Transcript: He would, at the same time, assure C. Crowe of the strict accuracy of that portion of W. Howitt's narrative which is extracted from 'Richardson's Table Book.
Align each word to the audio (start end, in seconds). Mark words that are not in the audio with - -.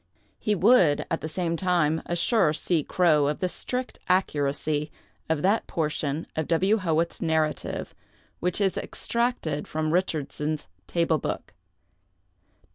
He 0.39 0.55
would, 0.55 1.05
at 1.11 1.21
the 1.21 1.29
same 1.29 1.55
time, 1.55 2.01
assure 2.07 2.53
C. 2.53 2.83
Crowe 2.83 3.27
of 3.27 3.37
the 3.37 3.47
strict 3.47 3.99
accuracy 4.09 4.91
of 5.29 5.43
that 5.43 5.67
portion 5.67 6.25
of 6.35 6.47
W. 6.47 6.77
Howitt's 6.77 7.21
narrative 7.21 7.93
which 8.39 8.59
is 8.59 8.77
extracted 8.79 9.67
from 9.67 9.93
'Richardson's 9.93 10.65
Table 10.87 11.19
Book. 11.19 11.53